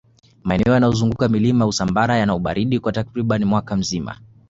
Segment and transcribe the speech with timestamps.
[0.43, 4.17] maeneo yanayozunguka milima ya usambara yana ubaridi kwa takribani mwaka mzima